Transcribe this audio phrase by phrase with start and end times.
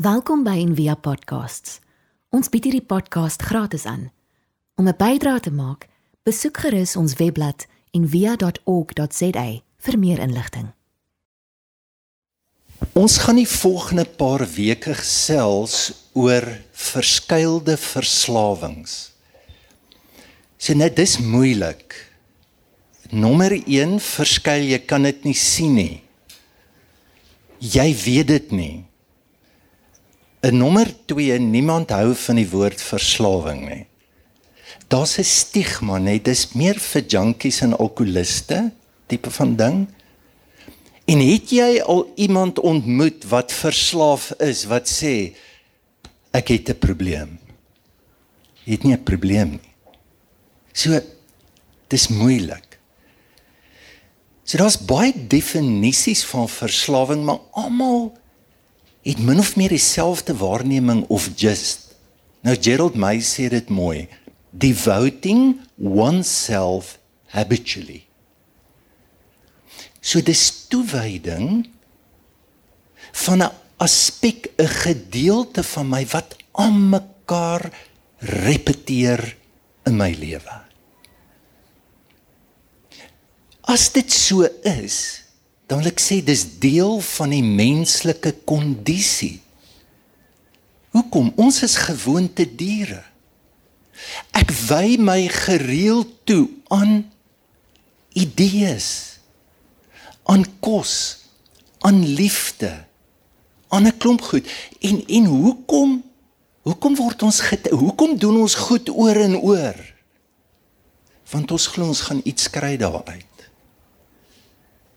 [0.00, 1.74] Welkom by Envia Podcasts.
[2.32, 4.06] Ons bied hierdie podcast gratis aan.
[4.80, 5.88] Om 'n bydrae te maak,
[6.24, 10.72] besoek gerus ons webblad en via.org.za vir meer inligting.
[12.92, 19.12] Ons gaan die volgende paar weke gesels oor verskeilde verslawings.
[20.56, 22.12] Sien net dis moeilik.
[23.10, 26.02] Nommer 1 verskeil jy kan dit nie sien nie.
[27.58, 28.89] Jy weet dit nie.
[30.42, 33.86] 'n Nommer 2 niemand hou van die woord verslawing nie.
[34.88, 38.72] Daar's 'n stigma net dis meer vir junkies en alkoholiste
[39.06, 39.86] tipe van ding.
[41.04, 45.34] En het jy al iemand ontmoet wat verslaaf is wat sê
[46.32, 47.38] ek het 'n probleem?
[48.64, 49.74] Jy het nie 'n probleem nie.
[50.72, 51.00] So
[51.88, 52.78] dis moeilik.
[54.44, 58.18] So daar's baie definisies van verslawing, maar almal
[59.02, 61.94] het min of meer dieselfde waarneming of just.
[62.40, 64.08] Nou Gerald May sê dit mooi,
[64.50, 66.98] devoting oneself
[67.32, 68.04] habitually.
[70.00, 71.68] So dis toewyding
[73.12, 77.70] van 'n aspek, 'n gedeelte van my wat aan mekaar
[78.18, 79.36] repeteer
[79.84, 80.60] in my lewe.
[83.60, 85.22] As dit so is,
[85.70, 89.38] dan wil ek sê dis deel van die menslike kondisie.
[90.90, 91.28] Hoekom?
[91.38, 93.04] Ons is gewoonte diere.
[94.34, 97.04] Ek wy my gereeld toe aan
[98.18, 99.20] idees,
[100.26, 100.94] aan kos,
[101.86, 102.72] aan liefde,
[103.70, 104.50] aan 'n klomp goed.
[104.82, 106.02] En en hoekom?
[106.66, 107.40] Hoekom word ons
[107.70, 109.78] hoekom doen ons goed oor en oor?
[111.30, 113.29] Want ons glo ons gaan iets kry daaruit.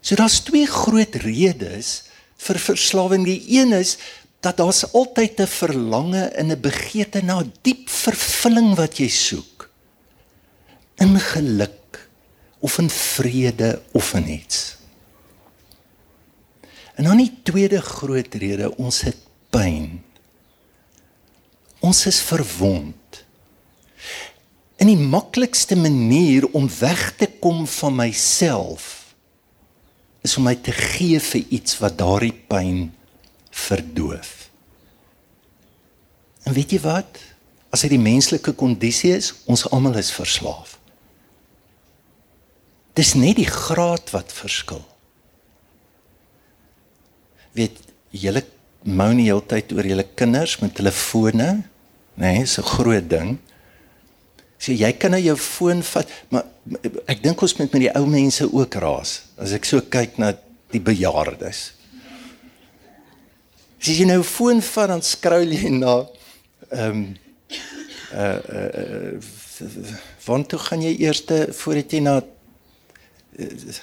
[0.00, 2.02] So daar's twee groot redes
[2.40, 3.24] vir verslawing.
[3.28, 3.96] Die een is
[4.40, 9.70] dat daar's altyd 'n verlange en 'n begeerte na diep vervulling wat jy soek.
[10.96, 12.08] In geluk
[12.58, 14.76] of in vrede of in iets.
[16.94, 19.16] En dan die tweede groot rede, ons het
[19.50, 20.02] pyn.
[21.78, 23.24] Ons is verwond.
[24.76, 28.99] En die maklikste manier om weg te kom van myself
[30.22, 32.90] is om my te gee vir iets wat daardie pyn
[33.50, 34.50] verdoof.
[36.48, 37.20] En weet jy wat?
[37.70, 40.76] As dit die menslike kondisie is, ons almal is verslaaf.
[42.98, 44.82] Dis net die graad wat verskil.
[47.56, 47.78] Weet
[48.10, 48.42] julle
[48.82, 51.50] mou nie heeltyd oor julle kinders met telefone,
[52.16, 53.38] nê, nee, is 'n groot ding.
[54.60, 56.44] Sê jy kan nou jou foon vat, maar
[57.08, 59.14] ek dink ons moet met die ou mense ook raas.
[59.40, 60.34] As ek so kyk na
[60.70, 61.62] die bejaardes.
[63.80, 65.96] As jy nou foon vat dan skroul jy na
[66.70, 67.04] ehm um,
[68.10, 69.14] uh uh
[70.24, 71.22] want toe gaan jy eers
[71.56, 73.78] voordat jy na uh,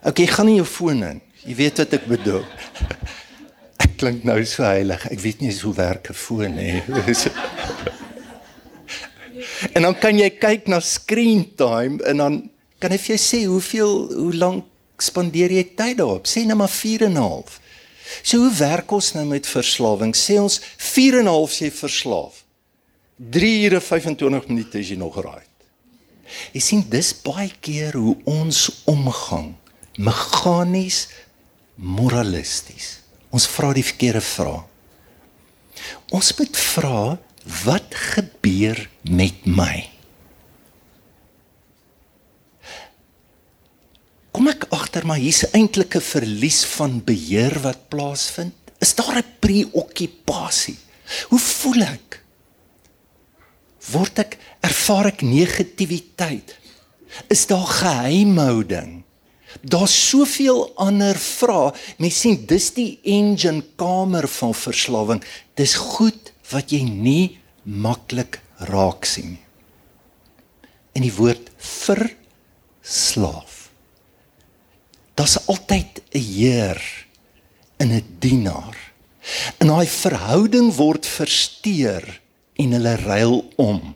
[0.00, 1.18] Okay, gaan nie jou foon in.
[1.44, 2.44] Jy weet wat ek bedoel.
[3.84, 5.04] Ek klink nou so heilig.
[5.12, 6.80] Ek weet nie hoe werk 'n foon nie.
[9.74, 12.38] En dan kan jy kyk na screen time en dan
[12.80, 16.28] kan hy vir jou sê hoeveel hoe lank spandeer jy tyd daarop?
[16.28, 17.60] Sê net maar 4 en 'n half.
[18.22, 20.14] So hoe werk ons nou met verslawing?
[20.16, 22.44] Sê ons 4 en 'n half jy verslaaf.
[23.30, 25.44] 3 ure 25 minute is jy nog raai.
[26.52, 29.54] Jy sien dis baie keer hoe ons omgang
[29.98, 31.08] meganies
[31.74, 33.00] moralisties.
[33.30, 34.62] Ons vra die verkeerde vrae.
[36.10, 39.88] Ons moet vra wat gebeur met my?
[44.30, 48.54] Kom ek agter maar hier's eintlik 'n verlies van beheer wat plaasvind?
[48.78, 50.78] Is daar 'n preokkupasie?
[51.28, 52.22] Hoe voel ek?
[53.90, 56.58] Word ek ervaar ek negatiwiteit?
[57.28, 59.02] Is daar geheimhouding?
[59.60, 61.72] Daar's soveel ander vrae.
[61.98, 65.24] Mens sien dis die engine kamer van verslawing.
[65.54, 69.38] Dis goed wat jy nie maklik raak sien.
[70.92, 73.70] En die woord verslaaf.
[75.14, 77.06] Daar's altyd 'n heer
[77.78, 78.76] in 'n dienaar.
[79.58, 82.20] En daai verhouding word versteur
[82.54, 83.94] en hulle ruil om.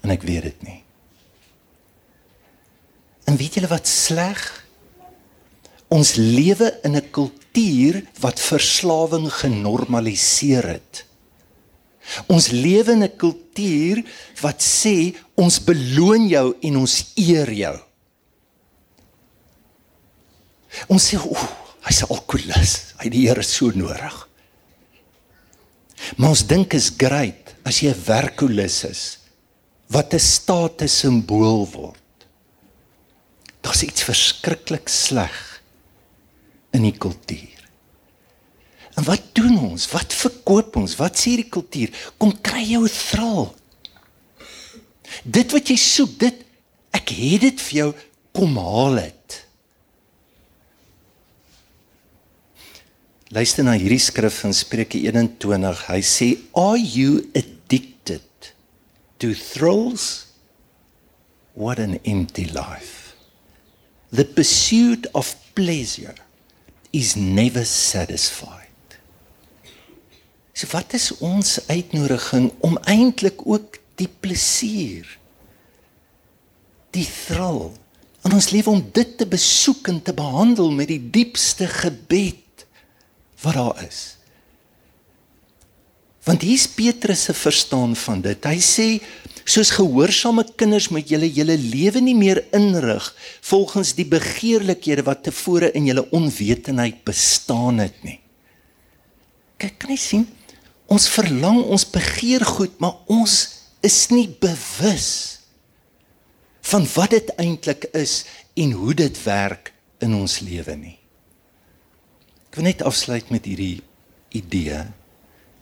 [0.00, 0.82] En ek weet dit nie.
[3.24, 4.66] En weet julle wat sleg?
[5.88, 7.39] Ons lewe in 'n kultuur
[8.20, 11.04] wat verslawing genormaliseer het.
[12.26, 14.02] Ons lewe in 'n kultuur
[14.40, 17.78] wat sê ons beloon jou en ons eer jou.
[20.88, 21.36] Ons sê o,
[21.86, 22.94] hy's 'n alkolikus.
[22.98, 24.28] Hy die Here so nodig.
[26.16, 29.18] Maar ons dink is great as jy 'n werkulis is
[29.88, 32.26] wat 'n status simbool word.
[33.60, 35.49] Daar's iets verskriklik sleg
[36.76, 37.58] in die kultuur.
[38.98, 39.86] En wat doen ons?
[39.92, 40.96] Wat verkoop ons?
[40.98, 41.92] Wat sê die kultuur?
[42.20, 43.50] Kom kry jou thrill.
[45.24, 46.42] Dit wat jy soek, dit
[46.96, 47.90] ek het dit vir jou
[48.36, 49.38] kom haal dit.
[53.30, 55.86] Luister na hierdie skrif in Spreuke 21.
[55.86, 58.22] Hy sê, "Are you addicted
[59.20, 60.26] to thrills?
[61.54, 63.14] What an empty life.
[64.10, 66.14] The pursuit of pleasure
[66.90, 68.98] is never satisfied."
[70.52, 75.18] So wat is ons uitnodiging om eintlik ook die plesier
[76.90, 77.70] die thrill
[78.26, 82.66] in ons lewe om dit te besoek en te behandel met die diepste gebed
[83.40, 84.19] wat daar is.
[86.28, 88.44] Want hier's Petrus se verstaan van dit.
[88.44, 88.88] Hy sê
[89.50, 93.06] soos gehoorsame kinders moet julle julle lewe nie meer inrig
[93.48, 98.18] volgens die begeerlikhede wat tevore in julle onwetendheid bestaan het nie.
[99.60, 100.28] Kyk, kan jy sien?
[100.90, 103.34] Ons verlang, ons begeer goed, maar ons
[103.86, 105.10] is nie bewus
[106.70, 108.22] van wat dit eintlik is
[108.60, 109.72] en hoe dit werk
[110.04, 110.96] in ons lewe nie.
[112.50, 113.80] Ek wil net afsluit met hierdie
[114.36, 114.84] idee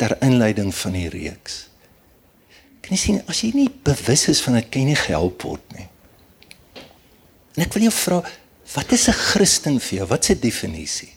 [0.00, 1.66] ter inleiding van die reeks.
[2.80, 5.76] Kan jy sien as jy nie bewus is van dit kan jy nie gehelp word
[5.76, 5.88] nie.
[7.56, 8.20] En ek wil jou vra,
[8.74, 10.06] wat is 'n Christen vir jou?
[10.08, 11.12] Wat is 'n definisie?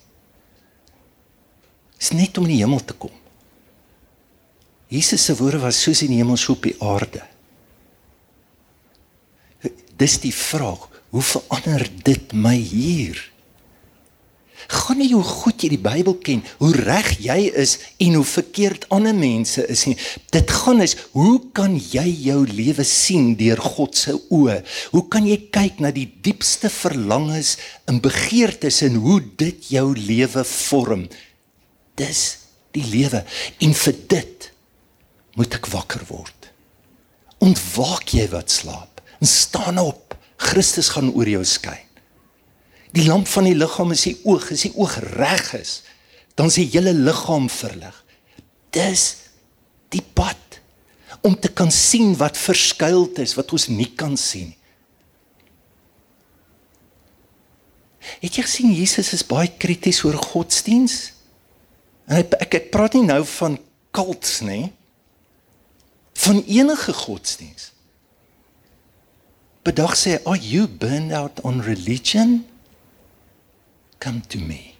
[1.99, 3.11] Is net om in die hemel te kom.
[4.87, 7.21] Jesus se woorde was soos in die hemel so op die aarde.
[9.95, 13.32] Dis die vraag, hoe verander dit my hier?
[14.71, 18.85] Gaan nie hoe goed jy die Bybel ken, hoe reg jy is en hoe verkeerd
[18.93, 19.95] ander mense is nie.
[20.33, 24.61] Dit gaan is hoe kan jy jou lewe sien deur God se oë?
[24.95, 27.57] Hoe kan jy kyk na die diepste verlangens
[27.89, 31.07] en begeertes en hoe dit jou lewe vorm?
[31.99, 32.23] Dis
[32.73, 33.23] die lewe
[33.61, 34.49] en vir dit
[35.37, 36.51] moet ek wakker word.
[37.43, 40.13] Ontwaak jy wat slaap en staan op.
[40.43, 41.92] Christus gaan oor jou skyn.
[42.93, 45.81] Die lamp van die liggaam is die oog, as die oog reg is,
[46.37, 47.95] dan is die hele liggaam verlig.
[48.73, 49.05] Dis
[49.93, 50.37] die pad
[51.23, 54.59] om te kan sien wat verskuild is wat ons nie kan sien nie.
[58.23, 61.13] Het jy gesien Jesus is baie krities oor godsdiens?
[62.07, 63.57] En ek ek, ek praat nie nou van
[63.95, 64.71] cults nie
[66.23, 67.71] van enige godsdiens.
[69.63, 72.45] Bedag sê, "Are you burned out on religion?
[74.03, 74.73] Come to me."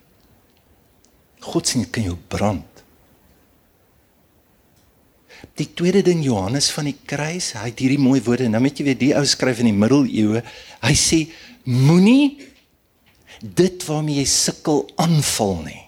[1.43, 2.83] Godsdienst kan jou brand.
[5.59, 8.47] Die tweede ding Johannes van die kruis, hy het hierdie mooi woorde.
[8.49, 10.41] Nou moet jy weet die ou skryf in die middeleeue.
[10.83, 11.19] Hy sê
[11.67, 12.39] moenie
[13.43, 15.81] dit waarmee jy sukkel aanval nie.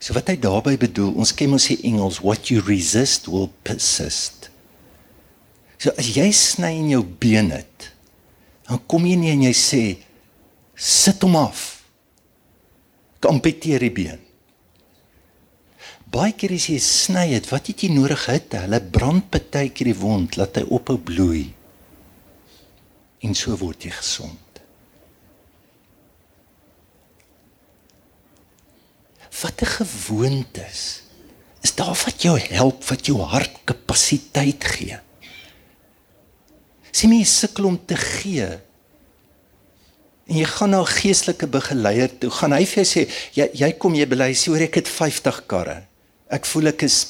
[0.00, 4.48] So wat hy daarmee bedoel, ons ken mos die Engels what you resist will persist.
[5.80, 7.90] So as jy sny in jou been het,
[8.68, 9.82] dan kom jy nie en jy sê
[10.80, 11.84] sit hom af.
[13.20, 14.26] Kompeteer die been.
[16.10, 18.56] Baie keer as jy sny het, wat het jy nodig het?
[18.64, 21.44] Hulle brand partykeer die wond, laat hy ophou bloei.
[23.22, 24.50] En so word jy gesond.
[29.40, 31.02] watter gewoontes
[31.60, 34.98] is daar wat jou help wat jou hart kapasiteit gee
[36.90, 38.48] sien jy sukkel om te gee
[40.30, 42.30] en jy gaan na 'n geestelike begeleier toe.
[42.30, 43.02] Gaan hy vir jou sê
[43.34, 45.82] jy jy kom jy bely sê oor ek het 50 karre.
[46.30, 47.06] Ek voel ek is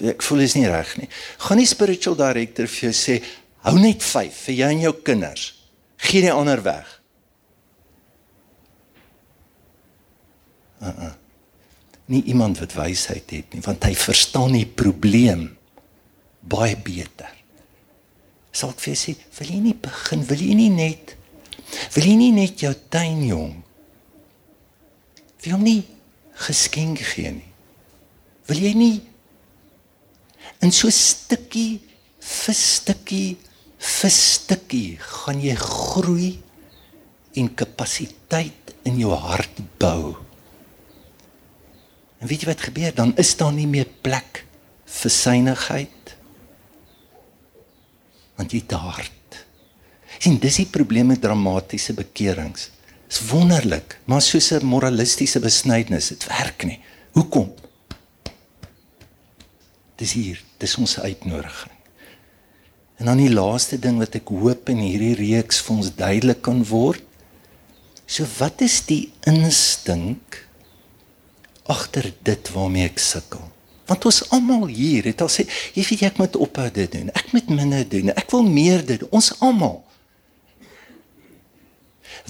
[0.00, 1.08] ek voel is nie reg nie.
[1.38, 3.22] Gaan die spiritual director vir jou sê
[3.62, 5.54] hou net 5 vir jou en jou kinders.
[5.98, 7.00] Gee die ander weg.
[10.80, 11.12] Uh -uh
[12.12, 15.50] nie iemand wat wysheid het nie want hy verstaan die probleem
[16.42, 17.30] baie beter.
[18.52, 21.14] Sal ek vir sê, wil jy nie begin, wil jy nie net
[21.94, 23.62] wil jy nie net jou tuin jong
[25.42, 25.82] wil hom nie
[26.46, 27.48] geskenk gee nie.
[28.50, 28.96] Wil jy nie
[30.62, 31.80] in so stukkie
[32.22, 33.36] vir stukkie
[33.82, 36.32] vir stukkie gaan jy groei
[37.38, 40.12] en kapasiteit in jou hart bou.
[42.22, 42.94] En weet jy wat gebeur?
[42.94, 44.44] Dan is daar nie meer plek
[45.00, 46.14] vir synigheid.
[48.38, 49.10] Want jy daar.
[50.22, 52.68] Sien, dis die probleem met dramatiese bekerings.
[53.10, 56.78] Dis wonderlik, maar soos 'n moralistiese besnydenis, dit werk nie.
[57.12, 57.52] Hoekom?
[59.96, 61.74] Dis hier, dis ons uitnodiging.
[62.96, 66.64] En dan die laaste ding wat ek hoop in hierdie reeks vir ons duidelik kan
[66.64, 67.02] word.
[68.06, 70.46] So wat is die instink
[71.66, 73.50] agter dit waarmee ek sukkel?
[73.86, 77.10] Want ons almal hier het al sê, jy weet ek moet ophou dit doen.
[77.10, 78.10] Ek moet minder doen.
[78.10, 79.08] Ek wil meer doen.
[79.10, 79.82] Ons almal.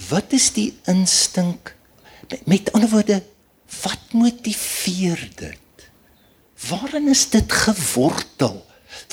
[0.08, 1.74] Wat is die instink?
[2.48, 3.22] Met, ander woorde,
[3.82, 5.88] wat motiveer dit?
[6.68, 8.62] Waarin is dit gewortel?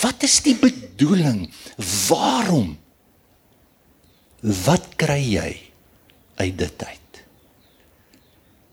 [0.02, 1.48] Wat is die bedoeling?
[2.08, 2.78] Waarom?
[4.40, 5.52] Wat kry jy
[6.40, 7.22] uit dit uit?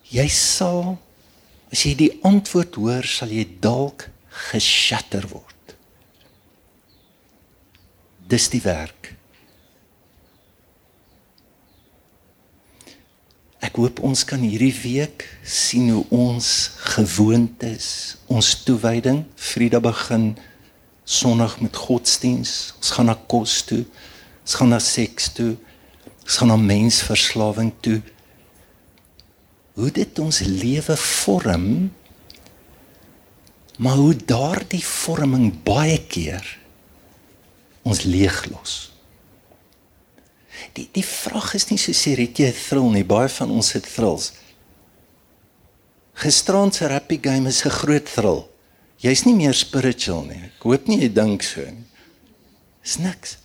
[0.07, 0.97] Jy sal
[1.73, 4.07] As jy die antwoord hoor, sal jy dalk
[4.51, 5.75] geshatter word.
[8.27, 9.16] Dis die werk.
[13.67, 16.49] Ek hoop ons kan hierdie week sien hoe ons
[16.95, 17.89] gewoontes,
[18.31, 20.29] ons toewyding, Vrydag begin
[21.07, 22.75] Sondag met godsdiens.
[22.81, 23.85] Ons gaan na kos toe.
[24.43, 25.53] Ons gaan na seks toe.
[26.25, 28.01] Ons gaan na mensverslawing toe
[29.77, 31.67] hoe dit ons lewe vorm
[33.77, 36.47] maar hoe daardie vorming baie keer
[37.85, 38.96] ons leeglos.
[40.77, 43.73] Die die vraag is nie so seer het jy 'n thrill nie, baie van ons
[43.73, 44.33] het thrills.
[46.15, 48.49] Gisterand se rugby game is 'n groot thrill.
[48.99, 50.43] Jy's nie meer spiritual nie.
[50.45, 51.85] Ek hoop nie jy dink so nie.
[52.83, 53.37] Dis niks.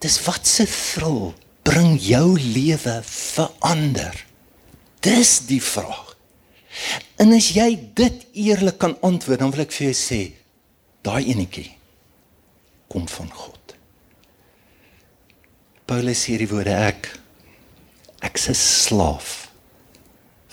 [0.00, 4.24] Dis wat se thrill bring jou lewe verander.
[5.00, 6.16] Dis die vraag.
[7.16, 10.20] En as jy dit eerlik kan antwoord, dan wil ek vir jou sê,
[11.02, 11.70] daai enetjie
[12.88, 13.67] kom van God.
[15.88, 17.06] Paulus sê die woorde ek
[18.20, 19.48] ek's 'n slaaf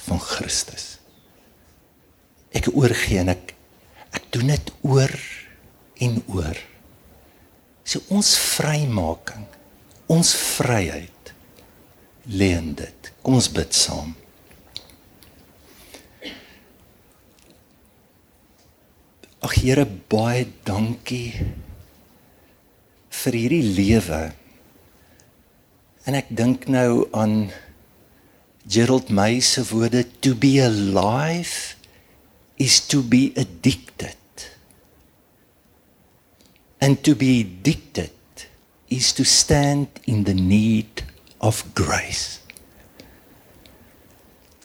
[0.08, 0.86] van Christus.
[2.56, 3.51] Ek oorgee en ek
[4.15, 5.12] ek doen dit oor
[6.00, 6.58] en oor.
[7.84, 9.48] So ons vrymaking,
[10.08, 11.34] ons vryheid
[12.32, 13.12] lê in dit.
[13.22, 14.15] Kom ons bid saam.
[19.44, 21.36] Ag Here, baie dankie
[23.10, 24.45] vir hierdie lewe.
[26.05, 27.50] En ek dink nou aan
[28.69, 31.75] Gerald May se woorde to be alive
[32.62, 34.17] is to be addicted.
[36.77, 38.13] And to be addicted
[38.88, 41.03] is to stand in the need
[41.38, 42.39] of grace.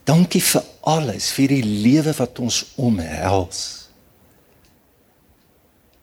[0.04, 3.60] Dankie vir alles, vir die lewe wat ons omhels.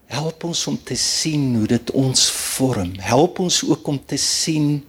[0.08, 2.94] Help ons om te sien hoe dit ons vorm.
[3.04, 4.80] Help ons ook om te sien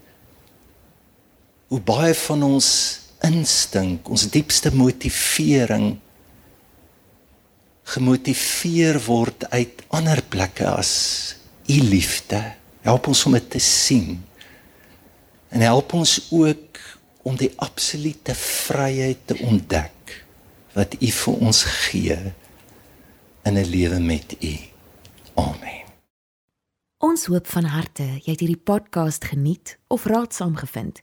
[1.68, 2.68] hoe baie van ons
[3.25, 5.98] instink, ons diepste motivering
[7.88, 10.92] gemotiveer word uit ander plekke as
[11.68, 12.40] u liefde.
[12.84, 14.18] Help ons om dit te sien.
[15.48, 16.80] En help ons ook
[17.28, 20.14] om die absolute vryheid te ontdek
[20.76, 22.18] wat u vir ons gee
[23.44, 24.54] in 'n lewe met u.
[25.34, 25.84] Amen.
[26.98, 31.02] Ons hoop van harte jy het hierdie podcast geniet of raadsaam gevind.